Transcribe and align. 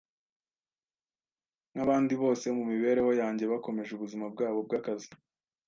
nkabandi 1.71 2.13
bose 2.21 2.45
mumibereho 2.57 3.11
yanjye 3.21 3.43
bakomeje 3.51 3.91
ubuzima 3.93 4.25
bwabo 4.33 4.59
bwakazi 4.67 5.09